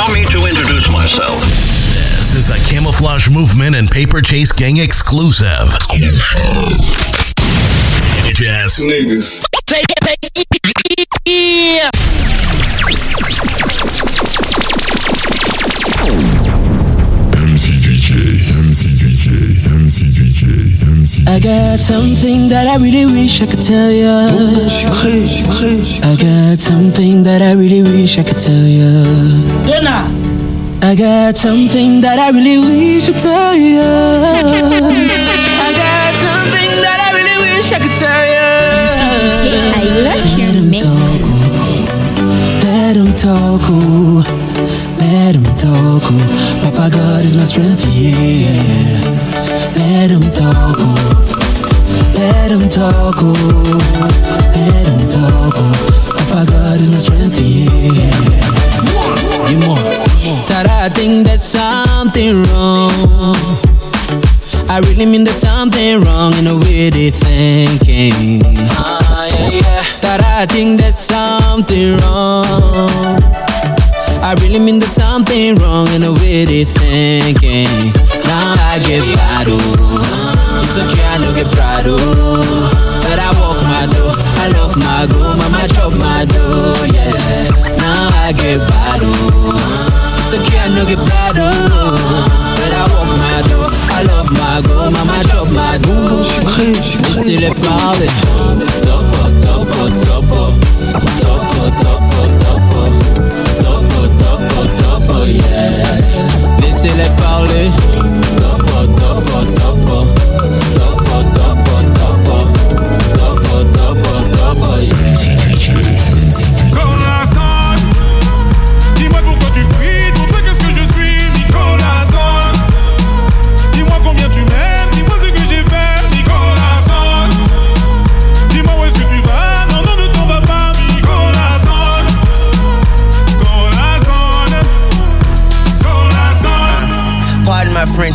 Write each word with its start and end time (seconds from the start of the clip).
Allow 0.00 0.14
me 0.14 0.24
to 0.24 0.46
introduce 0.46 0.88
myself. 0.88 1.42
This 2.16 2.34
is 2.34 2.48
a 2.48 2.56
camouflage 2.72 3.28
movement 3.28 3.76
and 3.76 3.86
paper 3.86 4.22
chase 4.22 4.50
gang 4.50 4.78
exclusive. 4.78 5.76
Just 8.32 8.80
Niggas. 8.80 9.44
MCGK, 17.36 18.10
MCGK, 18.56 19.26
MCGK, 19.68 20.44
MCGK. 20.80 20.89
I 21.26 21.38
got 21.38 21.78
something 21.78 22.48
that 22.48 22.66
I 22.66 22.76
really 22.82 23.04
wish 23.06 23.40
I 23.42 23.46
could 23.46 23.62
tell 23.62 23.90
you. 23.90 24.08
I 24.08 24.30
got 26.16 26.58
something 26.58 27.22
that 27.24 27.42
I 27.42 27.52
really 27.52 27.82
wish 27.82 28.18
I 28.18 28.22
could 28.24 28.38
tell 28.38 28.66
you. 28.66 29.44
Donna, 29.66 30.08
I 30.82 30.94
got 30.96 31.36
something 31.36 32.00
that 32.00 32.18
I 32.18 32.30
really 32.30 32.56
wish 32.58 33.04
to 33.06 33.12
tell 33.12 33.54
you. 33.54 33.80
I 35.66 35.68
got 35.82 36.14
something 36.26 36.70
that 36.82 36.98
I 37.06 37.10
really 37.16 37.36
wish 37.46 37.70
I 37.72 37.78
could 37.78 37.96
tell 37.96 38.24
you. 38.34 38.48
I 39.76 39.78
love 40.06 40.26
your 40.38 40.48
Let 40.48 40.56
'em 40.56 40.70
mix. 40.70 40.82
talk. 40.82 40.98
Let 42.64 42.96
'em 42.96 43.12
talk, 43.14 43.62
oh. 43.68 44.24
Let 44.98 45.34
'em 45.36 45.44
talk, 45.56 46.02
oh. 46.10 46.22
Papa 46.62 46.88
God 46.90 47.24
is 47.24 47.34
my 47.36 47.44
strength, 47.44 47.84
yeah. 47.94 48.98
Let 49.80 50.10
'em 50.10 50.20
talk, 50.30 50.76
oh. 50.78 50.94
Let 52.14 52.52
'em 52.52 52.68
talk, 52.68 53.16
oh. 53.18 53.32
Let 54.54 54.86
'em 54.90 54.98
talk, 55.08 55.54
oh. 55.56 55.72
Papa 56.16 56.44
God 56.52 56.80
is 56.80 56.90
my 56.90 56.98
strength, 56.98 57.40
yeah. 57.40 58.12
You 59.48 59.56
more. 59.66 59.78
That 60.48 60.66
I 60.68 60.90
think 60.90 61.26
there's 61.26 61.42
something 61.42 62.42
wrong. 62.44 63.36
I 64.68 64.78
really 64.88 65.06
mean 65.06 65.24
there's 65.24 65.40
something 65.40 66.02
wrong 66.04 66.34
in 66.38 66.44
the 66.44 66.56
way 66.64 66.90
they 66.90 67.10
thinking. 67.10 68.42
Ah, 68.72 69.24
yeah, 69.26 69.50
yeah. 69.62 69.82
That 70.02 70.20
I 70.38 70.46
think 70.46 70.80
there's 70.80 70.98
something 71.14 71.96
wrong. 72.02 73.18
I 74.28 74.34
really 74.42 74.60
mean 74.60 74.78
there's 74.78 74.92
something 74.92 75.56
wrong 75.56 75.88
in 75.94 76.02
the 76.02 76.12
way 76.20 76.44
they 76.44 76.64
thinking. 76.64 78.09
Get 78.50 79.06
battle. 79.14 79.60
It's 79.60 80.78
okay, 80.78 81.04
I 81.06 81.18
don't 81.22 81.34
get 81.34 81.46
proud. 81.52 81.84
But 81.84 83.18
I 83.22 83.30
walk 83.38 83.62
my 83.62 83.86
door. 83.86 84.14
I 84.42 84.50
love 84.50 84.74
my 84.74 85.06
go. 85.06 85.36
Mama 85.38 85.68
chop 85.68 85.92
my 85.94 86.24
door. 86.24 86.74
Yeah. 86.90 87.46
Now 87.78 88.10
I 88.26 88.32
get 88.32 88.58
battle. 88.58 89.14
It's 90.18 90.34
okay, 90.34 90.58
I 90.58 90.74
don't 90.74 90.86
get 90.88 90.98
proud. 90.98 91.36
But 91.36 92.72
I 92.74 92.82
walk 92.90 93.10
my 93.22 93.42
door. 93.46 93.70
I 93.70 94.02
love 94.10 94.30
my 94.34 94.58
go. 94.66 94.90
Mama 94.90 95.22
chop 95.30 95.46
my 95.54 95.78
door. 95.78 96.18
Laissez-les 96.58 97.54
parler. 97.62 98.10
Topo, 98.82 99.30
topo, 99.44 99.86
topo. 100.02 100.50
Topo, 101.22 101.62
topo, 101.82 102.20
topo. 102.42 102.80
Topo, 103.62 104.00
topo, 104.18 104.58
topo, 104.82 105.24
yeah. 105.26 106.58
Laissez-les 106.60 107.10
parler. 107.20 107.89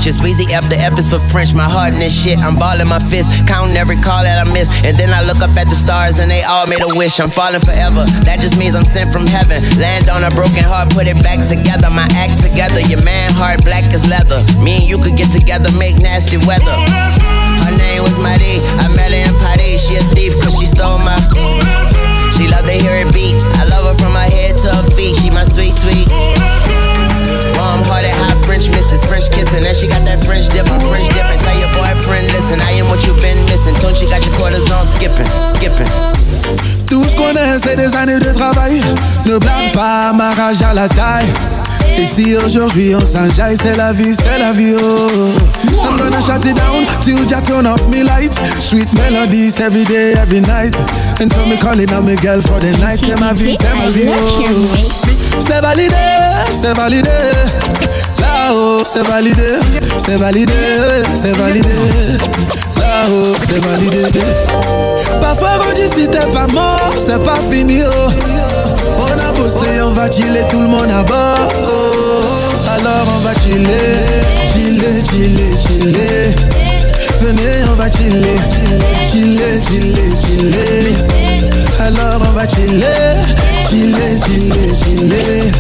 It's 0.06 0.22
Weezy 0.22 0.46
F. 0.54 0.70
The 0.70 0.78
F 0.78 1.02
is 1.02 1.10
for 1.10 1.18
French. 1.18 1.58
My 1.58 1.66
heart 1.66 1.98
in 1.98 2.00
this 2.00 2.14
shit, 2.14 2.38
I'm 2.38 2.62
balling 2.62 2.86
my 2.86 3.02
fist, 3.02 3.34
counting 3.50 3.74
every 3.74 3.98
call 3.98 4.22
that 4.22 4.38
I 4.38 4.46
miss. 4.54 4.70
And 4.86 4.94
then 5.02 5.10
I 5.10 5.26
look 5.26 5.42
up 5.42 5.58
at 5.58 5.66
the 5.66 5.74
stars 5.74 6.22
and 6.22 6.30
they 6.30 6.46
all 6.46 6.70
made 6.70 6.86
a 6.86 6.94
wish. 6.94 7.18
I'm 7.18 7.34
falling 7.34 7.66
forever. 7.66 8.06
That 8.22 8.38
just 8.38 8.54
means 8.54 8.78
I'm 8.78 8.86
sent 8.86 9.10
from 9.10 9.26
heaven. 9.26 9.66
Land 9.82 10.14
on 10.14 10.22
a 10.22 10.30
broken 10.30 10.62
heart, 10.62 10.94
put 10.94 11.10
it 11.10 11.18
back 11.26 11.42
together. 11.42 11.90
My 11.90 12.06
act 12.14 12.38
together. 12.38 12.86
Your 12.86 13.02
man 13.02 13.34
heart 13.34 13.66
black 13.66 13.90
as 13.98 14.06
leather. 14.06 14.46
Me 14.62 14.78
and 14.78 14.86
you 14.86 15.02
could 15.02 15.18
get 15.18 15.34
together, 15.34 15.74
make 15.82 15.98
nasty 15.98 16.38
weather. 16.46 16.78
Her 17.66 17.74
name 17.74 18.06
was 18.06 18.22
Marie. 18.22 18.62
I 18.78 18.94
met 18.94 19.10
her 19.10 19.26
in 19.26 19.34
Paris. 19.42 19.90
She 19.90 19.98
a 19.98 20.06
thief 20.14 20.38
cause 20.38 20.54
she 20.54 20.70
stole 20.70 21.02
my. 21.02 21.18
She 22.38 22.46
love 22.46 22.70
to 22.70 22.78
hear 22.78 22.94
it 23.02 23.10
beat. 23.10 23.42
I 23.58 23.66
love 23.66 23.90
her 23.90 23.98
from 23.98 24.14
her 24.14 24.30
head 24.30 24.54
to 24.54 24.70
her 24.70 24.86
feet. 24.94 25.18
She 25.18 25.34
my 25.34 25.50
sweet, 25.50 25.74
sweet. 25.74 26.06
Warm 27.58 27.82
hearted, 27.90 28.05
French 28.56 28.72
misses, 28.72 29.04
French 29.04 29.30
kissing. 29.32 29.68
And 29.68 29.76
she 29.76 29.86
got 29.92 30.08
that 30.08 30.24
French 30.24 30.48
dip, 30.48 30.64
I'm 30.72 30.80
French 30.88 31.12
dipping. 31.12 31.40
Tell 31.44 31.60
your 31.60 31.68
boyfriend, 31.76 32.32
listen, 32.32 32.64
I 32.64 32.80
am 32.80 32.88
what 32.88 33.04
you've 33.04 33.20
been 33.20 33.36
missing. 33.52 33.76
Don't 33.84 34.00
you 34.00 34.08
got 34.08 34.24
your 34.24 34.32
quarters 34.32 34.64
on 34.72 34.88
skipping, 34.88 35.28
skipping. 35.60 35.92
Tout 36.88 37.04
ce 37.04 37.20
qu'on 37.20 37.36
a, 37.36 37.60
c'est 37.60 37.76
des 37.76 37.92
années 38.00 38.16
de 38.18 38.32
travail. 38.32 38.80
Ne 39.26 39.40
blâme 39.40 39.72
pas 39.74 40.14
ma 40.16 40.32
rage 40.32 40.62
à 40.62 40.74
la 40.74 40.88
taille. 40.88 41.34
Et 42.00 42.06
si 42.06 42.34
aujourd'hui 42.38 42.96
on 42.96 43.06
s'enjaille, 43.06 43.58
c'est 43.60 43.76
la 43.76 43.92
vie, 43.92 44.16
c'est 44.16 44.40
la 44.40 44.54
vie, 44.54 44.72
oh. 44.80 45.36
I'm 45.84 46.00
gonna 46.00 46.22
shut 46.22 46.46
it 46.46 46.56
down 46.56 46.88
till 47.02 47.20
you 47.20 47.26
turn 47.26 47.68
off 47.68 47.86
me 47.90 48.04
light. 48.04 48.40
Sweet 48.60 48.88
melodies 48.94 49.60
every 49.60 49.84
day, 49.84 50.14
every 50.16 50.40
night. 50.40 50.80
And 51.20 51.28
so 51.28 51.46
me 51.46 51.58
calling 51.58 51.92
on 51.92 52.06
me 52.06 52.16
girl 52.24 52.40
for 52.40 52.64
the 52.64 52.72
night. 52.80 53.04
C'est 53.04 53.20
ma 53.20 53.34
vie, 53.34 53.58
c'est 53.60 53.76
ma 53.76 53.92
vie, 53.92 54.08
oh. 54.08 54.46
C'est 55.40 55.60
validé, 55.60 55.96
c'est 56.54 56.74
validé. 56.74 57.12
Là-haut, 58.48 58.84
c'est 58.86 59.08
validé, 59.08 59.58
c'est 59.98 60.18
validé, 60.18 60.54
c'est 61.16 61.36
validé. 61.36 61.68
Là-haut, 62.78 63.34
c'est 63.40 63.60
validé. 63.66 64.04
Parfois 65.20 65.54
on 65.68 65.74
dit 65.74 65.88
si 65.88 66.08
t'es 66.08 66.20
pas 66.32 66.46
mort, 66.54 66.94
c'est 66.96 67.24
pas 67.24 67.40
fini 67.50 67.82
oh. 67.84 68.12
On 69.00 69.28
a 69.28 69.32
bossé, 69.32 69.82
on 69.82 69.94
va 69.94 70.12
chiller, 70.12 70.44
tout 70.48 70.62
le 70.62 70.68
monde 70.68 70.92
à 70.92 71.04
bord 71.04 71.48
oh. 71.64 72.22
Alors 72.70 73.08
on 73.16 73.20
va 73.22 73.34
chiller, 73.34 73.66
chiller, 74.54 75.04
chiller, 75.10 75.58
chiller 75.58 76.36
Venez, 77.22 77.66
on 77.72 77.74
va 77.74 77.90
chiller, 77.90 78.38
chiller, 79.10 79.60
chiller, 79.68 80.14
chiller 80.22 80.94
Alors 81.80 82.22
on 82.30 82.32
va 82.34 82.48
chiller, 82.48 82.86
chiller, 83.68 84.18
chiller, 84.24 84.76
chiller 84.76 85.52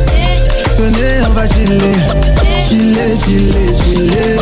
Venez, 0.77 1.25
on 1.27 1.33
va 1.33 1.47
chiller, 1.47 1.95
chiller, 2.67 3.15
chiller, 3.25 3.73
chiller 3.73 4.37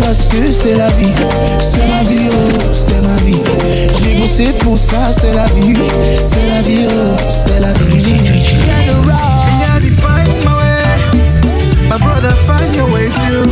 Parce 0.00 0.24
que 0.24 0.50
c'est 0.50 0.76
la 0.76 0.88
vie, 0.88 1.12
c'est 1.60 1.86
ma 1.88 2.02
vie, 2.08 2.28
oh, 2.32 2.72
c'est 2.72 3.02
ma 3.06 3.16
vie 3.16 3.42
J'ai 4.02 4.14
bossé 4.14 4.52
pour 4.60 4.78
ça, 4.78 5.12
c'est 5.12 5.32
la 5.32 5.46
vie, 5.46 5.74
c'est 6.16 6.48
la 6.48 6.62
vie, 6.62 6.86
oh, 6.90 7.16
c'est 7.30 7.60
la 7.60 7.72
vie 7.72 7.84
my 10.44 10.54
way. 10.54 11.88
My 11.88 11.98
brother, 11.98 12.32
find 12.46 12.74
your 12.74 12.90
way 12.90 13.08
too. 13.08 13.44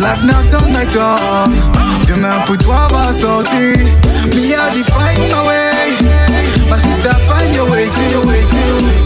Life 0.00 0.22
now 0.24 0.42
turn 0.48 0.72
my 0.72 0.84
tongue. 0.86 1.56
Demain 2.06 2.40
pour 2.46 2.58
toi 2.58 2.88
va 2.90 3.12
sortir. 3.12 3.76
Me 4.34 4.54
I 4.54 4.70
define 4.74 5.28
my 5.30 5.46
way. 5.46 6.25
My 6.68 6.78
sister, 6.78 7.12
find 7.28 7.54
your 7.54 7.70
way 7.70 7.86
too. 7.86 8.20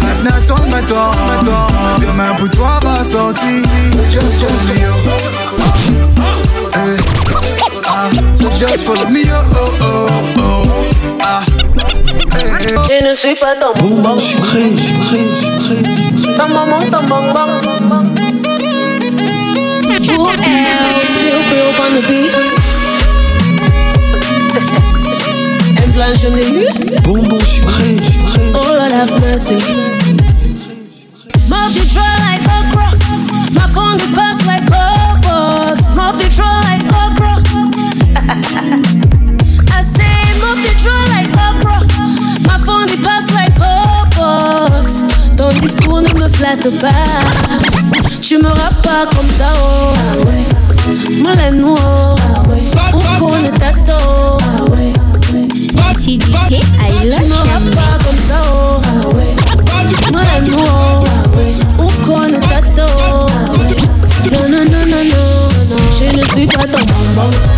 Life 0.03 0.23
now 0.25 0.41
turn 0.49 0.71
my 0.71 0.81
tongue. 0.83 2.01
Demain 2.01 2.35
pour 2.37 2.49
toi 2.51 2.81
va 2.83 3.05
sortir. 3.05 3.63
So 3.93 4.05
just 4.11 4.41
follow 4.41 4.63
me, 4.69 4.79
oh. 4.87 4.97
Eh, 6.75 6.97
ah, 7.87 8.11
so 8.35 8.49
just 8.51 8.85
follow 8.85 9.09
me, 9.11 9.25
oh, 9.31 9.45
oh, 9.55 9.77
oh, 9.83 10.09
oh. 10.39 11.19
Ah. 11.21 11.45
Eh, 12.35 12.39
eh. 12.39 12.69
Je 12.89 13.05
ne 13.09 13.15
suis 13.15 13.35
pas 13.37 13.55
ton 13.57 13.73
bonbon 13.75 14.19
sucré, 14.19 14.63
sucré, 14.77 15.21
sucré. 15.41 15.83
Ton 16.37 16.49
maman, 16.55 16.81
ton 16.91 17.05
bonbon. 17.07 17.49
Who 20.09 20.27
else 20.29 21.13
will 21.17 21.43
be 21.51 21.59
on 21.79 21.91
the 21.95 22.03
beat? 22.09 22.60
de 25.93 25.99
la 25.99 26.15
journée. 26.15 26.67
Bonbon 27.05 27.39
sucré. 27.41 27.97
Oh 28.55 28.75
là 28.77 28.89
là, 28.89 29.05
merci. 29.23 29.55
Mob 31.49 31.73
the 31.75 31.85
draw 31.93 32.15
like 32.27 32.45
okra. 32.59 32.89
My 33.55 33.67
phone 33.73 33.97
the 33.99 34.07
pass 34.15 34.45
like 34.47 34.65
Roblox. 34.71 35.79
Mob 35.95 36.17
the 36.17 36.29
draw 36.35 36.61
like 36.69 36.85
okra. 36.93 37.35
I 39.73 39.83
say 39.83 40.17
mob 40.41 40.59
the 40.65 40.73
draw 40.83 41.03
like 41.15 41.33
okra. 41.49 41.77
My 42.47 42.59
phone 42.65 42.87
the 42.87 42.97
pass 43.03 43.31
like 43.33 43.55
Roblox. 43.59 45.05
Ton 45.37 45.51
discours 45.61 46.03
ne 46.03 46.13
me 46.19 46.29
flatte 46.29 46.71
pas. 46.81 48.11
Tu 48.21 48.39
me 48.39 48.49
rappes 48.49 48.83
pas 48.83 49.07
comme 49.15 49.31
ça, 49.37 49.53
oh. 49.57 49.93
Ah 49.97 50.19
ouais. 50.27 50.47
Moi, 51.23 51.35
Si 55.97 56.19
I 56.19 57.05
love 57.09 57.21
you. 57.21 57.29
No 60.11 60.21
la 60.23 60.39
uko 61.79 62.27
na 62.29 62.41
tato. 62.41 62.87
No 64.31 64.49
no 64.49 64.65
no 64.65 64.85
no 64.87 65.03
no. 65.03 65.51
je 65.91 66.17
ne 66.17 66.25
suis 66.33 66.47
pas 66.47 66.67
ton. 66.67 67.50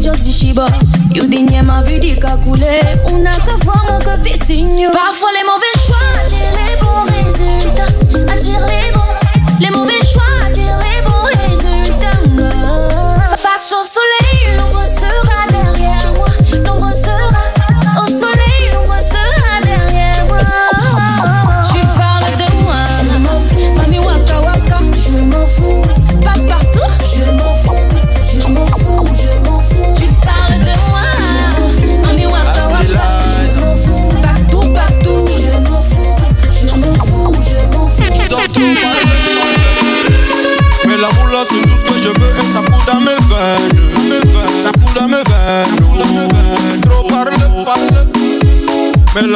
jozishiba 0.00 0.70
yo 1.14 1.26
denyema 1.26 1.82
vidikakule 1.82 2.80
Una 3.14 3.36
visinyo 4.22 4.90
parfois 4.90 5.32
les 5.32 5.44
mauvais 5.44 5.79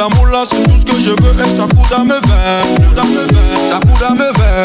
la 0.09 0.15
moula, 0.15 0.43
c'est 0.45 0.61
tout 0.63 0.77
ce 0.77 0.85
que 0.85 0.99
je 0.99 1.09
veux. 1.09 1.45
Et 1.45 1.49
ça 1.49 1.67
coude 1.67 1.93
à 1.93 2.03
mes 2.03 2.09
veines, 2.09 2.75
ça 2.95 2.99
coude 2.99 2.99
à 2.99 3.03
mes 3.03 3.25
veines, 3.33 3.69
ça 3.69 3.79
coude 3.79 4.03
à 4.03 4.11
mes 4.11 4.19
veines. 4.19 4.55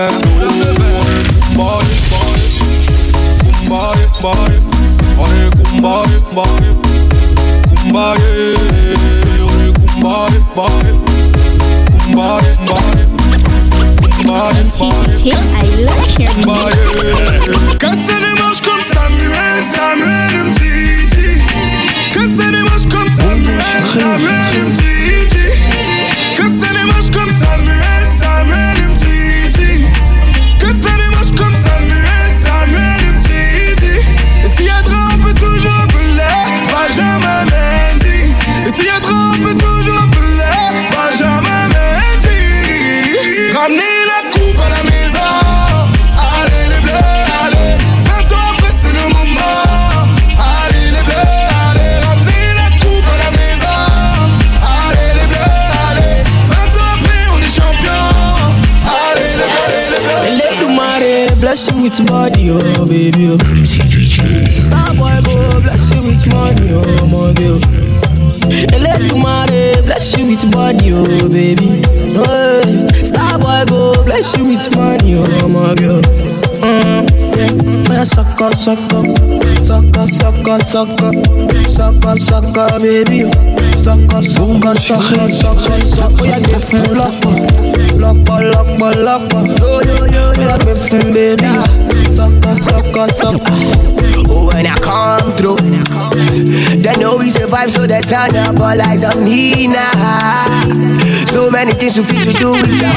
somebody, 70.50 70.92
oh 70.92 71.28
baby. 71.28 71.82
Hey, 72.10 72.86
star 73.04 73.38
boy 73.38 73.64
go 73.68 74.04
bless 74.04 74.36
you 74.36 74.44
with 74.44 74.74
money, 74.76 75.14
oh 75.16 75.48
my 75.48 75.74
girl. 75.74 76.00
Mm, 76.60 77.88
yeah. 77.88 78.04
suck 78.04 78.40
up, 78.40 78.54
suck 78.54 78.78
up, 78.92 79.06
suck 79.58 79.96
up, 79.96 80.08
suck 80.08 80.48
up, 80.48 80.60
suck 80.60 81.02
up, 81.02 81.14
suck 81.66 82.04
up, 82.04 82.18
suck 82.18 82.56
up, 82.56 82.82
baby. 82.82 83.30
Suck 83.76 84.12
up, 84.12 84.24
suck 84.24 84.64
up, 84.64 84.76
suck 84.76 85.18
up, 85.18 85.30
suck 85.30 85.56
up, 85.70 85.80
suck 85.80 86.12
up. 86.12 86.26
Yeah, 86.26 86.40
get 86.40 86.62
full 86.62 87.00
up, 87.00 87.24
lock 88.00 88.28
up, 88.28 88.42
lock 88.54 88.80
up, 88.80 88.96
lock 88.96 89.34
up. 89.34 89.46
Yeah, 90.38 90.58
baby. 91.12 91.50
Suck 92.10 92.46
up, 92.46 92.58
suck 92.58 92.96
up, 92.96 93.10
suck 93.10 93.40
up. 93.40 93.48
Oh, 94.28 94.50
when 94.52 94.66
I 94.66 94.74
come 94.76 95.30
through. 95.32 96.09
They 96.44 96.92
know 96.98 97.16
we 97.16 97.30
survive, 97.30 97.70
so 97.70 97.86
they 97.86 98.00
turn 98.00 98.34
up 98.36 98.58
all 98.60 98.80
eyes 98.80 99.04
on 99.04 99.22
me 99.24 99.68
now. 99.68 99.90
So 101.28 101.50
many 101.50 101.72
things 101.72 101.94
to 101.94 102.02
feel 102.04 102.22
to 102.24 102.32
do 102.32 102.52
with 102.52 102.80
your 102.80 102.90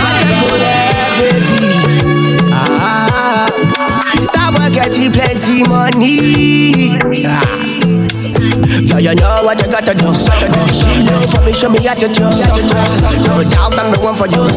baby. 1.20 2.40
Ah, 2.52 3.48
stop 4.22 4.56
getting 4.72 5.12
plenty 5.12 5.64
money. 5.68 6.92
Ah. 7.26 7.42
Yeah, 8.84 9.00
you 9.00 9.16
know 9.16 9.42
what 9.44 9.60
you 9.62 9.68
gotta 9.72 9.94
do. 9.94 10.14
She 10.14 11.06
for 11.32 11.42
me, 11.46 11.54
show 11.54 11.70
me 11.70 11.80
how 11.86 11.94
to 11.96 12.08
do. 12.08 12.24
No 12.24 12.30
doubt 13.50 13.80
I'm 13.80 13.92
the 13.92 14.00
one 14.02 14.16
for 14.16 14.28
you. 14.28 14.44
I'm 14.44 14.50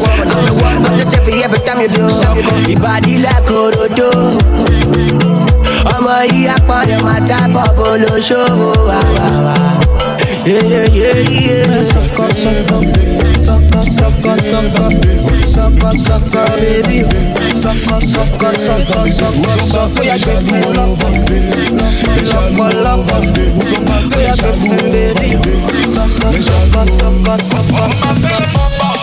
the 0.45 0.53
one, 0.61 0.85
I'm 0.85 0.97
the 0.97 1.03
every 1.43 1.59
time 1.65 1.81
you 1.81 1.89
do. 1.89 2.07
Your 2.69 2.79
body 2.81 3.17
like 3.19 3.45
Orodo 3.45 5.56
ọmọ 5.93 6.13
yìí 6.31 6.47
apọ̀lẹ̀ 6.55 6.99
máa 7.05 7.19
dábọ̀ 7.29 7.67
bó 7.77 7.87
ló 8.01 8.13
ṣòwò 8.27 8.69
wà 8.89 8.99
wà 9.17 9.29
wà. 9.45 9.55
Yeye 10.49 10.81
yeye 10.99 11.57
sọkọ 11.91 12.25
sọkọ 12.43 12.77
sọkọ 13.45 13.79
sọkọ 13.97 14.31
sọkọ 14.51 14.85
sọkọ 15.53 15.89
sọkọ 16.05 16.41
bébí 16.59 16.99
sọkọ 17.63 17.95
sọkọ 18.13 18.49
sọkọ 18.65 18.99
sọkọ 19.19 19.51
sọkọ 19.71 19.81
fóyà 19.93 20.15
gbé 20.23 20.33
fún 20.45 20.61
lọ́pọ̀ 20.77 21.09
lọ́pọ̀ 22.31 22.69
lọ́pọ̀ 22.85 23.19
fóyà 24.09 24.33
gbé 24.39 24.49
fún 24.61 24.77
bébí 24.93 25.29
sọkọ 25.95 26.27
sọkọ 26.47 26.81
sọkọ 26.99 27.33
sọkọ. 27.49 28.96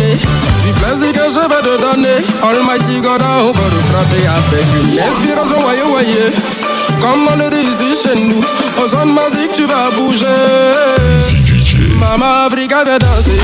donner. 0.00 0.16
J'ai 0.64 1.12
que 1.12 1.20
je 1.28 1.48
vais 1.48 1.62
te 1.62 1.80
donner. 1.80 2.24
Almighty 2.42 3.00
God 3.00 3.22
a 3.22 3.44
haut 3.44 3.52
de 3.52 3.80
frapper 3.90 4.26
avec 4.26 4.66
une 4.82 4.98
inspiration, 4.98 5.60
voyez, 5.60 5.82
voyez. 5.82 6.32
Comme 7.00 7.28
on 7.28 7.36
le 7.36 7.50
dit 7.50 7.68
ici 7.68 8.08
chez 8.08 8.20
nous, 8.20 8.40
aux 8.82 8.94
hommes 8.94 9.14
magiques 9.14 9.52
tu 9.54 9.66
vas 9.66 9.90
bouger. 9.96 10.26
Maman 11.98 12.46
Africa 12.46 12.84
vient 12.84 12.98
danser. 12.98 13.40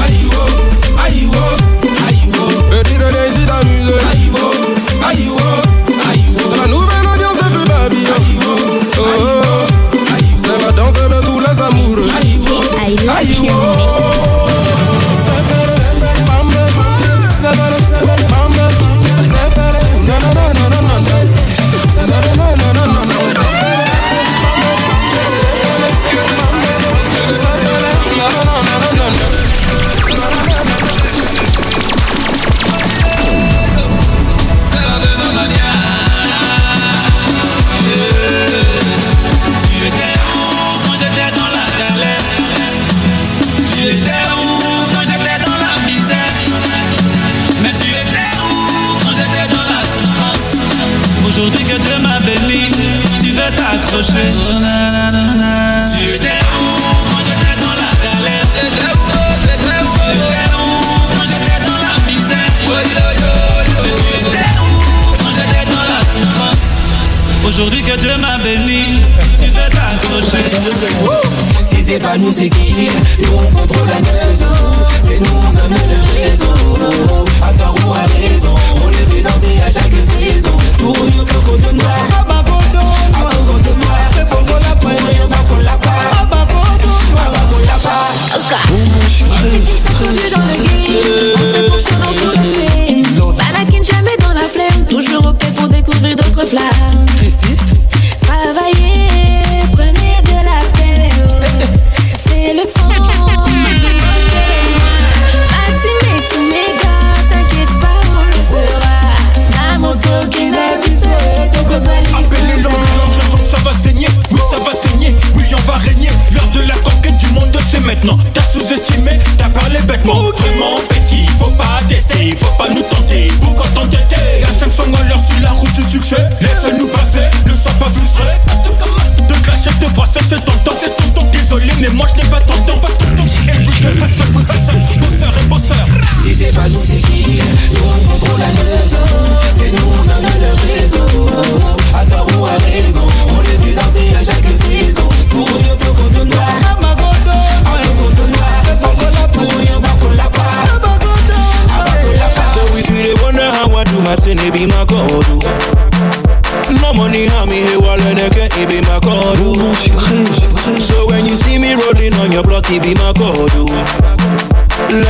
Rolling 162.07 162.23
on 162.23 162.31
your 162.31 162.43
block, 162.45 162.71
it 162.71 162.83
be 162.87 162.95
my 162.95 163.11
God. 163.19 163.51
Oh. 163.59 163.67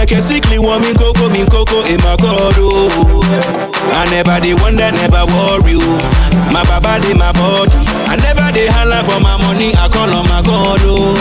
Like 0.01 0.13
a 0.17 0.23
sickly 0.25 0.57
woman, 0.57 0.97
coco, 0.97 1.29
mean 1.29 1.45
coco, 1.45 1.85
in 1.85 2.01
my 2.01 2.17
God. 2.17 2.57
Oh. 2.57 3.21
I 3.93 4.09
never 4.09 4.41
they 4.41 4.57
wonder, 4.57 4.89
never 4.97 5.29
worry, 5.29 5.77
oh. 5.77 6.01
My 6.49 6.65
baba, 6.65 6.97
they 7.05 7.13
my 7.13 7.37
body. 7.37 7.77
I 8.09 8.17
never 8.17 8.49
they 8.49 8.65
holla 8.73 9.05
for 9.05 9.21
my 9.21 9.37
money, 9.45 9.77
I 9.77 9.93
call 9.93 10.09
on 10.09 10.25
my 10.25 10.41
God. 10.41 10.81
Oh. 10.89 11.21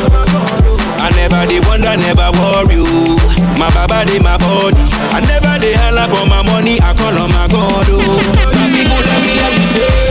I 0.95 1.11
never 1.19 1.43
they 1.43 1.59
wonder, 1.67 1.91
never 1.99 2.31
worry. 2.39 2.79
Oh. 2.79 3.19
My 3.59 3.67
baba 3.75 4.07
they 4.07 4.19
my 4.23 4.39
body. 4.39 4.79
I 5.11 5.19
never 5.27 5.59
they 5.59 5.75
holla 5.75 6.07
for 6.07 6.23
my 6.23 6.39
money. 6.47 6.79
I 6.79 6.95
call 6.95 7.19
on 7.19 7.27
my 7.35 7.51
God. 7.51 7.83
My 7.83 8.63
people 8.71 8.95
love 8.95 9.23
me 9.27 9.33
like 9.43 9.59
you 9.59 9.67
say. 9.75 10.04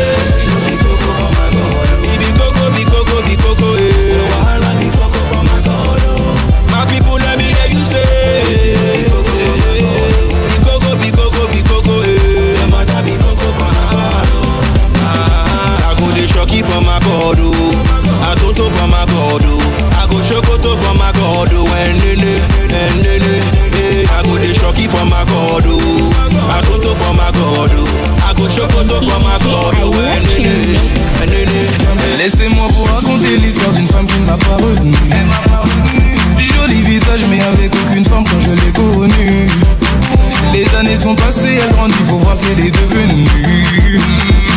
Laissez-moi 32.19 32.67
vous 32.73 32.85
raconter 32.85 33.37
l'histoire 33.39 33.73
d'une 33.73 33.89
femme 33.89 34.07
qui 34.07 34.21
ne 34.21 34.27
m'a 34.27 34.37
pas 34.37 34.57
retenue 34.57 34.93
Joli 36.39 36.83
visage 36.83 37.21
mais 37.31 37.41
avec 37.43 37.73
aucune 37.75 38.05
femme 38.05 38.25
quand 38.25 38.41
je 38.41 38.51
l'ai 38.51 38.73
connue 38.73 39.47
les 40.55 40.73
années 40.77 40.97
sont 40.97 41.17
passées, 41.17 41.59
elle 41.61 41.75
grandit, 41.75 41.95
faut 42.09 42.19
voir 42.19 42.37
ce 42.37 42.45
qu'elle 42.45 42.61
est 42.61 42.71
devenue. 42.71 43.27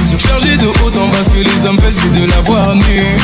Surchargée 0.08 0.56
de 0.56 0.68
haut 0.68 0.92
en 0.96 1.08
bas, 1.08 1.24
ce 1.24 1.30
que 1.32 1.40
les 1.40 1.66
hommes 1.66 1.80
veulent, 1.80 1.92
c'est 1.92 2.12
de 2.12 2.30
la 2.30 2.40
voir 2.42 2.76
nue. 2.76 3.18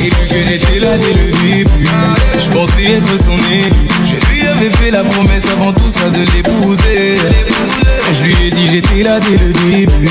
Et 0.00 0.04
vu 0.04 0.28
qu'elle 0.28 0.52
était 0.52 0.78
là 0.78 0.96
dès 0.96 1.14
le 1.14 1.32
début, 1.32 1.88
je 2.38 2.48
pensais 2.50 2.92
être 2.92 3.18
son 3.18 3.36
élu. 3.50 3.72
Je 4.06 4.14
lui 4.14 4.46
avais 4.46 4.70
fait 4.70 4.92
la 4.92 5.02
promesse 5.02 5.46
avant 5.52 5.72
tout 5.72 5.90
ça 5.90 6.10
de 6.10 6.20
l'épouser 6.32 6.73
le 9.04 9.52
début. 9.52 10.08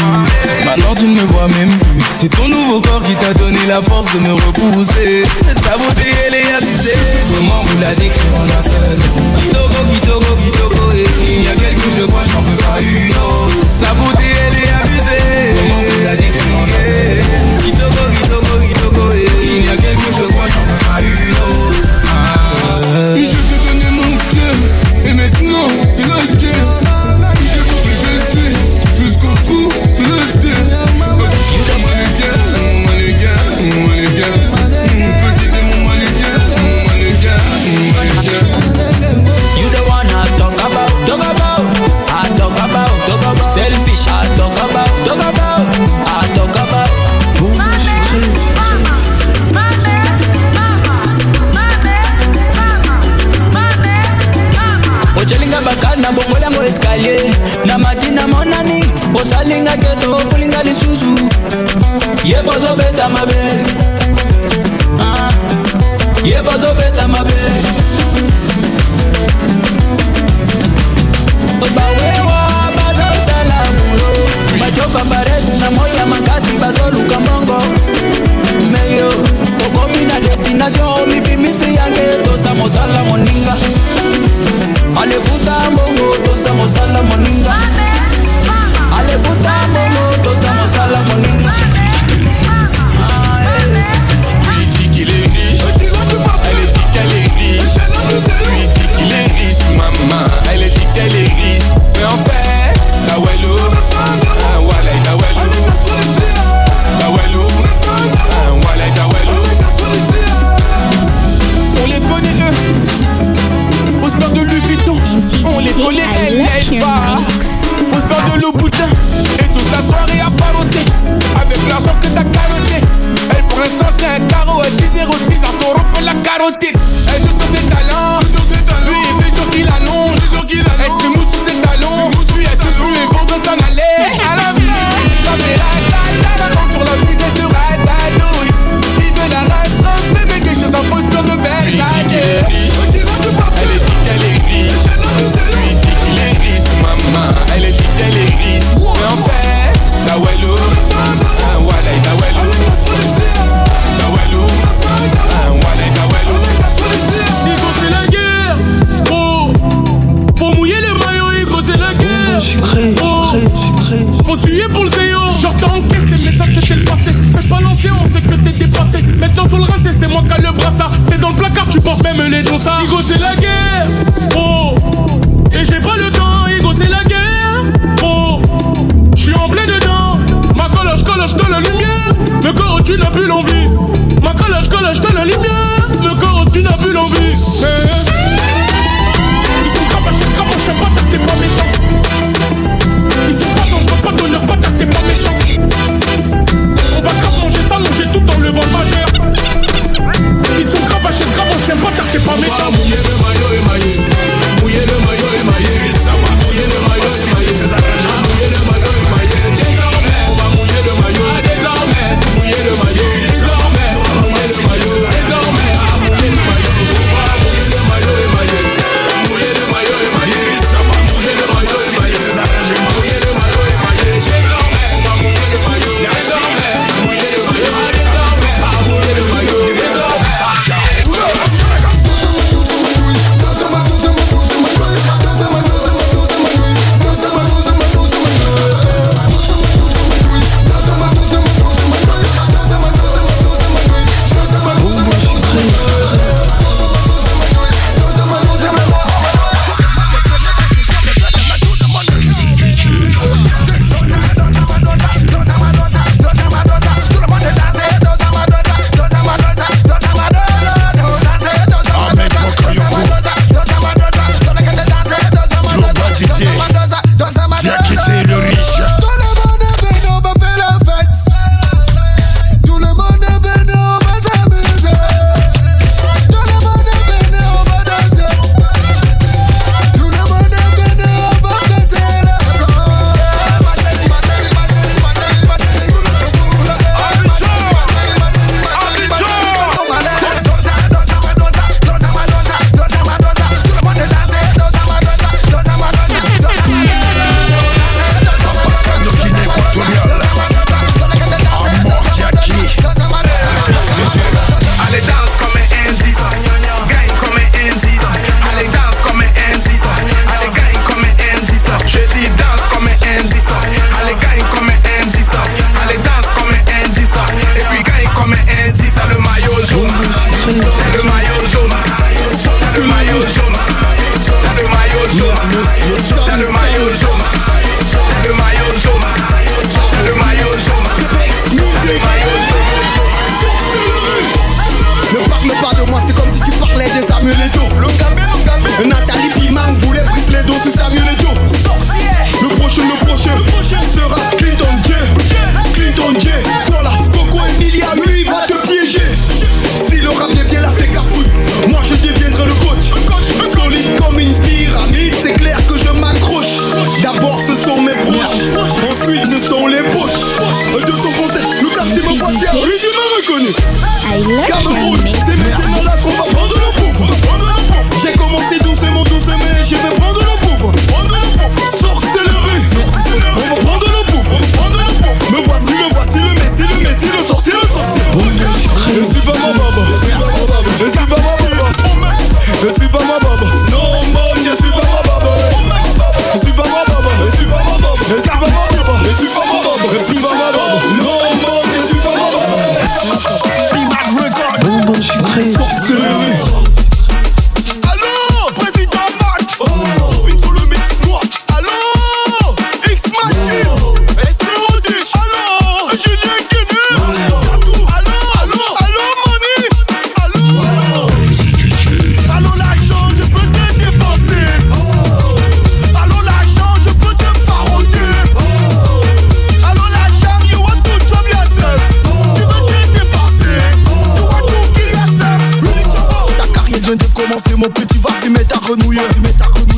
Maintenant 0.66 0.94
tu 0.96 1.08
ne 1.08 1.16
me 1.16 1.26
vois 1.28 1.48
même 1.48 1.70
plus. 1.70 2.04
C'est 2.12 2.30
ton 2.30 2.48
nouveau 2.48 2.80
corps 2.82 3.02
qui 3.04 3.16
t'a 3.16 3.34
donné 3.34 3.58
la 3.68 3.82
force 3.82 4.14
de 4.14 4.20
me 4.20 4.34
repousser. 4.34 5.24
Sa 5.54 5.78
beauté 5.78 6.08
elle 6.28 6.36
est 6.36 6.54
abusée. 6.58 6.98
Comment 7.36 7.64
vous 7.64 7.82
la 7.82 7.96
décrire 7.96 8.34
en 8.38 8.46
un 8.46 8.62
seul 8.62 8.98
mot? 9.10 9.22
Kitoko, 9.42 9.80
Kitoko, 9.94 10.36
Kitoko. 10.44 10.92
Eh. 10.96 11.06
Il 11.28 11.44
y 11.44 11.48
a 11.48 11.56
quelques 11.56 11.98
je 11.98 12.06
crois, 12.06 12.22
j'en 12.32 12.44
peux 12.44 12.64
pas 12.64 12.80
une 12.82 13.12
autre. 13.14 13.66
Sa 13.68 13.94
beauté 13.96 14.28
elle 14.28 14.58
est 14.62 14.74
abusée. 14.84 15.56
Comment 15.60 15.82
vous 15.82 16.04
la 16.04 16.16
décrire 16.16 16.58
en 16.58 16.64
un 16.64 16.84
seul 16.84 17.53
I'm 63.06 63.18
a 63.18 63.33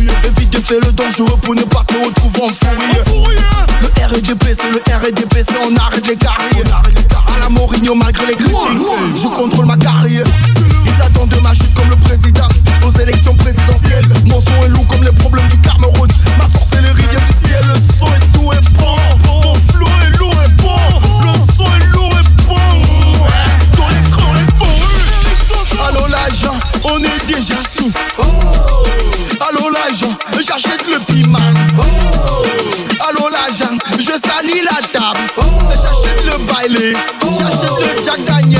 furieux 0.05 0.17
Évite 0.25 0.49
de 0.51 0.57
faire 0.57 0.79
le 0.85 0.91
dangereux 0.91 1.37
pour 1.41 1.55
ne 1.55 1.63
pas 1.63 1.83
te 1.87 1.93
retrouver 1.93 2.41
en 2.41 3.09
fourrier. 3.09 3.39
Le 3.81 3.87
R&DP 4.05 4.55
c'est 4.55 4.71
le 4.71 4.77
R&DP 4.77 5.33
c'est 5.47 5.57
on 5.57 5.75
arrête 5.77 6.07
les 6.07 6.15
carrières. 6.15 6.81
À 7.35 7.39
la 7.39 7.49
Mourinho 7.49 7.95
malgré 7.95 8.27
les 8.27 8.35
critiques 8.35 8.55
Je 9.15 9.27
contrôle 9.27 9.65
ma 9.65 9.77
carrière. 9.77 10.25
Ils 10.85 11.01
attendent 11.01 11.35
ma 11.43 11.53
chute 11.53 11.73
comme 11.73 11.89
le 11.89 11.95
président 11.97 12.47
Aux 12.85 12.99
élections 12.99 13.35
présidentielles. 13.35 14.07
Mon 14.25 14.41
son 14.41 14.65
est 14.65 14.69
lourd 14.69 14.87
comme 14.87 15.03
les 15.03 15.11
problèmes 15.11 15.44
j'achète 30.41 30.87
le 30.87 30.99
piment. 30.99 31.37
Oh, 31.77 32.43
allô 33.07 33.29
l'agent, 33.29 33.77
je 33.97 34.03
salis 34.03 34.61
la 34.63 34.81
table. 34.91 35.19
Oh, 35.37 35.41
j'achète 35.71 36.23
le 36.25 36.37
baile, 36.45 36.97
j'achète 37.21 37.97
le 37.97 38.03
Jack 38.03 38.23
Daniel. 38.25 38.54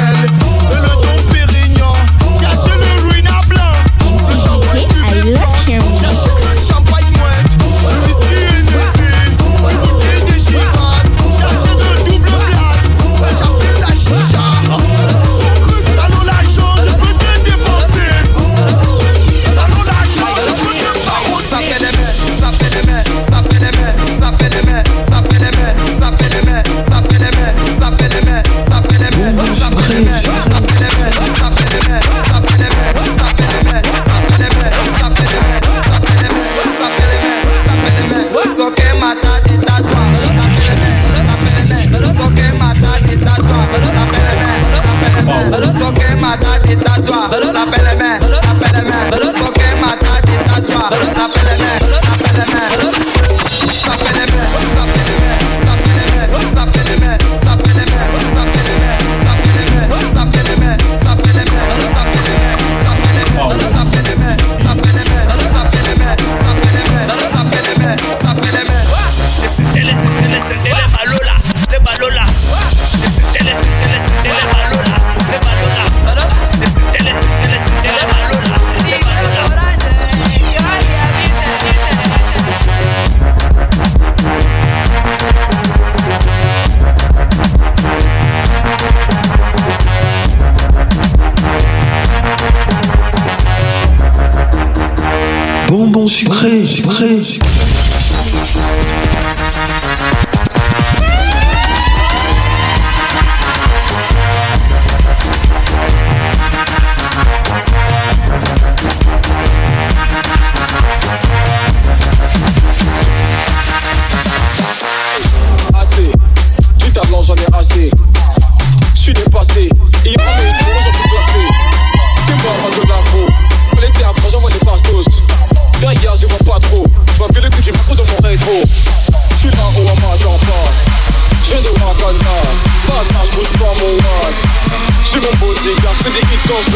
Bonbon 95.67 96.07
sucré, 96.07 96.65
sucré, 96.65 97.23
sucré. 97.23 97.54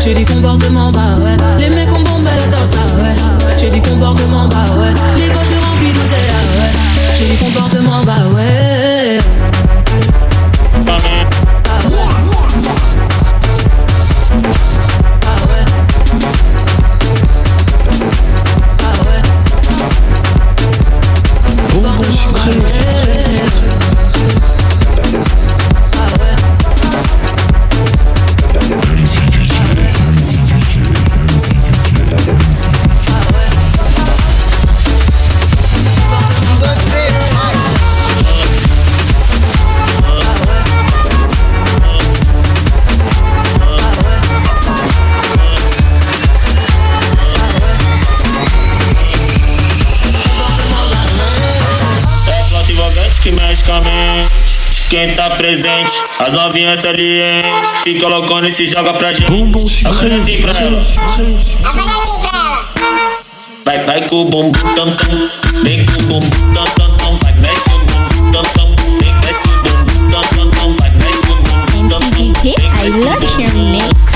J'ai 0.00 0.14
du 0.14 0.24
comportement 0.24 0.90
bas, 0.92 1.16
ouais. 1.22 1.36
Les 1.58 1.68
mecs 1.70 1.92
ont 1.92 2.02
bombé 2.02 2.30
dans 2.50 2.64
ça, 2.64 2.80
ouais. 2.96 3.14
J'ai 3.58 3.68
du 3.68 3.82
comportement 3.82 4.48
bas, 4.48 4.64
ouais. 4.78 4.92
Les 5.18 5.28
poches 5.28 5.48
remplies 5.64 5.92
d'oseille, 5.92 6.30
ouais. 6.56 6.70
J'ai 7.18 7.26
du 7.26 7.36
comportement 7.36 8.04
bas, 8.04 8.24
ouais. 8.34 8.87
Tá 55.18 55.30
presente. 55.30 55.92
As 56.20 56.32
novinhas 56.32 56.80
salientes, 56.80 57.70
fica 57.82 58.06
loucona 58.06 58.46
e 58.46 58.52
se 58.52 58.66
joga 58.66 58.94
pra 58.94 59.12
gente. 59.12 59.28
Bumbum 59.28 59.66
Faz 59.68 60.12
assim 60.12 60.40
pra 60.40 60.52
ela. 60.52 60.84
chiclete. 60.84 61.58
Vai, 63.64 63.84
vai 63.84 64.08
com 64.08 64.22
o 64.22 64.24
bumbum 64.26 64.52
tam 64.76 64.94
tam. 64.94 65.28
Vem 65.64 65.84
com 65.84 66.00
o 66.00 66.02
bumbum 66.04 66.54
tam 66.54 66.64
tam 66.64 66.96
tam. 66.98 67.18
Vai, 67.18 67.32
mexe 67.34 67.68
o 67.68 67.78
bumbum 67.80 68.30
tam 68.30 68.42
tam. 68.44 68.76
Vem, 69.00 69.12
mexe 69.24 69.48
o 69.48 69.62
bumbum 69.64 70.10
tam 70.10 70.22
tam 70.22 70.50
tam. 70.50 70.76
Vai, 70.76 70.90
mexe 70.90 71.26
o 71.26 71.34
bumbum 71.34 71.88
tam 71.88 72.00
tam. 72.00 72.08
MCGT, 72.10 72.54
I 72.84 72.88
love 72.90 73.42
your 73.42 73.54
mix. 73.54 74.07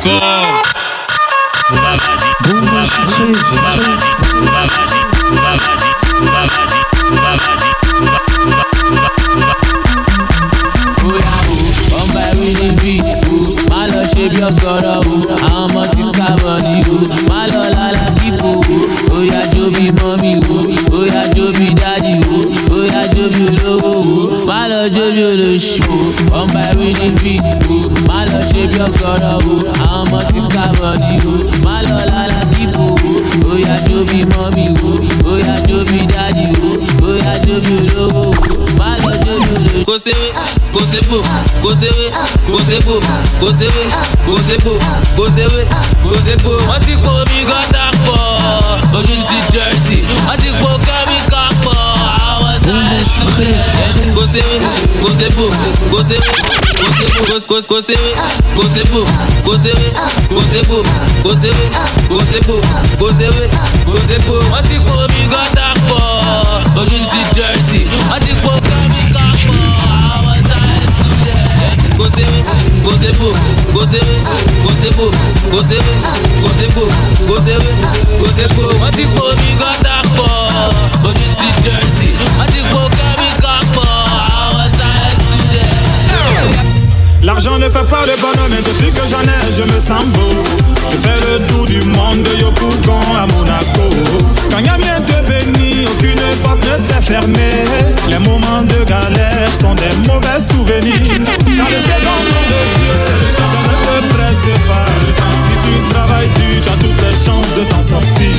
corps. 0.00 0.77
sewe, 40.08 40.32
go 40.72 40.80
sebo, 40.90 41.18
go 41.62 41.70
sewe, 41.76 42.04
go 42.46 42.58
sebo, 42.68 42.94
go 43.40 43.52
sewe, 43.52 43.82
go 44.26 44.36
sebo, 44.38 44.72
go 45.16 45.24
sewe, 45.36 45.60
go 46.02 46.14
sebo. 46.24 46.52
Wọ́n 46.68 46.80
ti 46.86 46.94
po 47.04 47.12
mi 47.30 47.44
gọ́tà 47.44 47.84
pọ̀, 48.04 48.18
ojú 48.98 49.16
sí 49.28 49.36
Jersey. 49.52 50.00
Wọ́n 50.26 50.36
ti 50.42 50.48
po 50.60 50.70
kẹ́míkà 50.86 51.42
pọ̀, 51.64 51.76
àwọn 52.28 52.56
sáyẹ̀ 52.64 53.04
sùn. 53.12 53.26
Go 54.14 54.24
sewe, 54.32 54.54
go 55.02 55.08
sebo, 55.18 55.44
go 55.90 55.98
sewe, 56.08 56.28
go 57.28 57.34
sebo, 57.36 57.54
go 57.60 57.78
sewe, 57.82 58.08
go 58.56 58.64
sebo, 58.74 59.00
go 59.44 59.58
sewe, 59.58 59.88
go 60.24 60.42
sebo, 60.52 60.78
go 61.24 61.32
sewe, 61.42 61.64
go 62.10 62.18
sebo, 62.30 62.56
go 63.00 63.08
sewe, 63.18 63.44
go 63.86 63.96
sebo. 64.08 64.34
Wọ́n 64.52 64.62
ti 64.68 64.76
po 64.86 64.94
mi 65.12 65.22
gọ́tà 65.32 65.66
pọ̀, 65.88 66.00
ojú 66.80 66.98
sí 67.10 67.20
Jersey. 67.36 67.84
Wọ́n 68.10 68.20
ti 68.24 68.32
po 68.42 68.50
kẹ́míkà 68.50 68.86
pọ̀ 68.88 68.97
goze 71.98 72.24
goze 72.84 73.10
bo 73.18 73.28
goze 73.74 74.00
goze 74.64 74.90
bo 74.96 75.06
goze 75.52 75.78
goze 76.42 76.66
bo 76.74 76.84
goze 77.28 77.54
goze 78.20 78.44
bo 78.56 78.62
wọ́n 78.80 78.92
ti 78.96 79.04
po 79.16 79.24
mi 79.40 79.50
gọ́tà 79.60 79.94
pọ̀ 80.16 80.30
ojú 81.08 81.26
ti 81.38 81.48
jẹ́rìsì 81.64 82.08
wọ́n 82.38 82.48
ti 82.52 82.60
po 82.72 82.80
ká. 82.98 83.07
L'argent 87.28 87.58
ne 87.58 87.68
fait 87.68 87.84
pas 87.90 88.06
de 88.06 88.18
bonhomme 88.22 88.54
et 88.58 88.62
depuis 88.62 88.90
que 88.90 89.06
j'en 89.06 89.20
ai, 89.20 89.52
je 89.52 89.60
me 89.60 89.78
sens 89.78 90.02
beau. 90.16 90.32
Je 90.90 90.96
fais 90.96 91.20
le 91.28 91.46
tour 91.46 91.66
du 91.66 91.78
monde 91.82 92.22
de 92.22 92.40
Yopougon 92.40 93.04
à 93.20 93.26
Monaco. 93.26 93.92
Quand 94.50 94.60
Yamien 94.60 94.98
te 95.02 95.12
bénit, 95.28 95.84
aucune 95.84 96.24
porte 96.42 96.64
ne 96.64 96.86
t'est 96.86 97.02
fermée. 97.02 97.64
Les 98.08 98.18
moments 98.18 98.62
de 98.62 98.82
galère 98.84 99.50
sont 99.60 99.74
des 99.74 99.92
mauvais 100.08 100.40
souvenirs. 100.40 101.04
Car 101.04 101.68
le 101.68 101.80
second 101.84 102.20
nom 102.32 102.44
de 102.48 102.60
Dieu, 102.80 102.94
ça 102.96 103.60
ne 103.60 103.76
te 103.76 104.14
presse 104.14 104.48
pas. 104.66 104.86
Si 105.44 105.54
tu 105.68 105.92
travailles 105.92 106.30
tu 106.34 106.66
as 106.66 106.78
toutes 106.80 107.02
les 107.02 107.12
chances 107.12 107.52
de 107.58 107.62
t'en 107.68 107.82
sortir. 107.82 108.36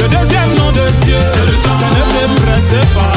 Le 0.00 0.08
deuxième 0.08 0.50
nom 0.58 0.72
de 0.72 1.04
Dieu, 1.04 1.14
ça 1.22 1.38
ne 1.38 1.54
te 1.54 2.42
presse 2.42 2.82
pas. 2.96 3.13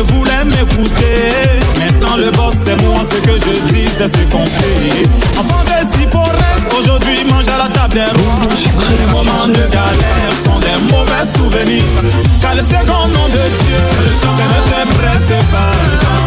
Ne 0.00 0.12
voulait 0.12 0.44
m'écouter. 0.44 1.30
Maintenant 1.78 2.16
le 2.16 2.30
boss 2.32 2.54
c'est 2.64 2.80
moi, 2.82 3.00
ce 3.02 3.16
que 3.16 3.32
je 3.32 3.72
dis 3.72 3.86
c'est 3.96 4.08
ce 4.08 4.22
qu'on 4.30 4.46
fait. 4.46 5.06
Enfant 5.38 5.62
de 5.64 5.98
Ciporès, 5.98 6.62
aujourd'hui 6.78 7.24
mange 7.30 7.48
à 7.48 7.58
la 7.58 7.68
table 7.68 7.94
des 7.94 8.00
rois. 8.00 8.40
Les 8.98 9.06
moments 9.12 9.48
de 9.48 9.64
galère 9.70 10.34
sont 10.44 10.58
des 10.60 10.78
mauvais 10.92 11.26
souvenirs. 11.26 11.84
Car 12.40 12.54
le 12.54 12.62
second 12.62 13.08
nom 13.08 13.28
de 13.28 13.44
Dieu, 13.60 13.80
ça 14.22 14.44
ne 14.52 14.60
te 14.70 14.80
presse 14.98 15.32
pas. 15.52 15.72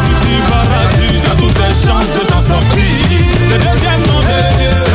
Si 0.02 0.12
tu 0.26 0.36
vas 0.50 0.66
tu 0.98 1.32
as 1.32 1.36
toutes 1.36 1.60
les 1.60 1.74
chances 1.74 2.12
de 2.14 2.26
t'en 2.28 2.42
sortir. 2.42 2.94
Le 3.50 3.58
deuxième 3.58 4.02
nom 4.08 4.20
de 4.20 4.38
Dieu, 4.58 4.93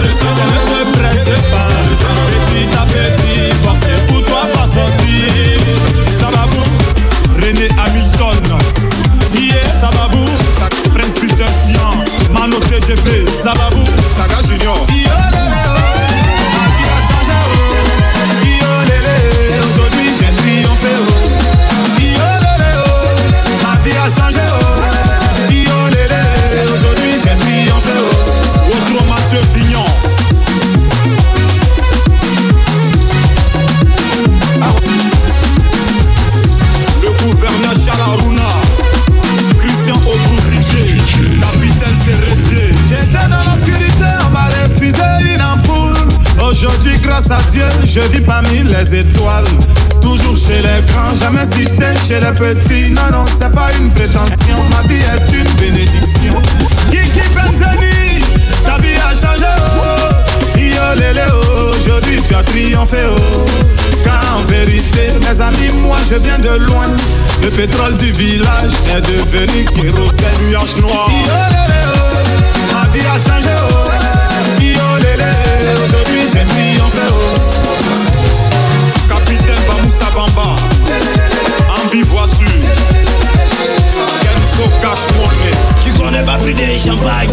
Sababá 13.38 13.77
et 86.78 86.88
champagne. 86.88 87.30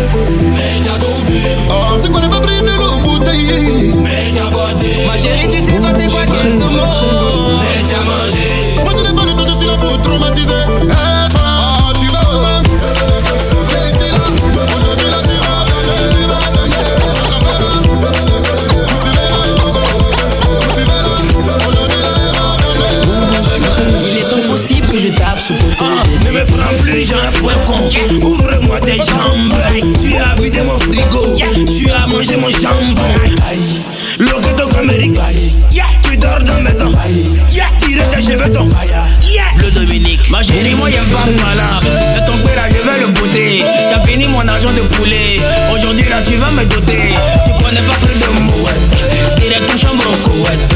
Media 0.54 0.98
do 0.98 1.08
Oh, 1.70 1.98
c'est 2.00 2.12
quoi 2.12 2.22
les 2.22 2.28
babris 2.28 2.62
de 2.62 2.78
l'ombuteille? 2.78 3.94
Media 3.94 4.44
beauté. 4.50 5.06
Ma 5.06 5.14
Mas 5.14 5.48
tu 5.50 5.58
se 5.58 5.80
você 5.80 6.10
c'est 6.10 6.10
quoi? 6.10 7.25
Ouvre-moi 28.22 28.80
tes 28.82 28.98
jambes. 28.98 29.54
Tu 30.02 30.16
as 30.18 30.42
vidé 30.42 30.62
mon 30.64 30.80
frigo. 30.80 31.36
Tu 31.36 31.92
as 31.92 32.08
mangé 32.08 32.36
mon 32.38 32.50
jambon. 32.50 33.02
Aïe, 33.48 33.82
le 34.18 34.26
ghetto 34.42 34.70
Amérique. 34.80 35.20
Tu 36.02 36.18
dors 36.18 36.40
dans 36.40 36.56
mes 36.56 36.64
maison. 36.64 36.92
Tire 37.82 38.10
tes 38.10 38.22
cheveux 38.22 38.52
ton 38.52 38.70
Bleu 39.58 39.72
Dominique. 39.72 40.30
Ma 40.32 40.42
chérie, 40.42 40.74
moi 40.76 40.90
j'aime 40.90 41.06
pas 41.06 41.26
malade. 41.46 41.84
De 42.16 42.26
ton 42.26 42.38
père, 42.40 42.66
je 42.70 42.90
vais 42.90 43.06
le 43.06 43.12
bouter. 43.14 43.64
T'as 43.90 44.06
fini 44.08 44.26
mon 44.28 44.48
argent 44.48 44.72
de 44.72 44.82
poulet. 44.96 45.40
Aujourd'hui 45.72 46.10
là, 46.10 46.22
tu 46.26 46.36
vas 46.38 46.52
me 46.52 46.66
doter. 46.66 47.14
Tu 47.44 47.52
connais 47.64 47.82
pas 47.82 47.94
plus 48.02 48.18
de 48.20 48.28
mouette. 48.42 49.40
Direct 49.40 49.64
une 49.72 49.80
chambre 49.80 50.04
en 50.10 50.30
couette. 50.30 50.75